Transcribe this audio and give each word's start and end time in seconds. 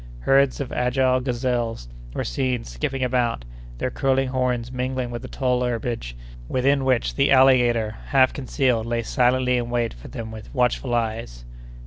Herds 0.21 0.59
of 0.59 0.71
agile 0.73 1.19
gazelles 1.19 1.87
were 2.15 2.23
seen 2.23 2.63
skipping 2.63 3.03
about, 3.03 3.45
their 3.77 3.91
curling 3.91 4.29
horns 4.29 4.71
mingling 4.71 5.11
with 5.11 5.21
the 5.21 5.27
tall 5.27 5.61
herbage, 5.61 6.17
within 6.49 6.83
which 6.85 7.13
the 7.13 7.29
alligator, 7.29 7.97
half 8.07 8.33
concealed, 8.33 8.87
lay 8.87 9.03
silently 9.03 9.57
in 9.57 9.69
wait 9.69 9.93
for 9.93 10.07
them 10.07 10.31
with 10.31 10.51
watchful 10.55 10.95
eyes. 10.95 11.45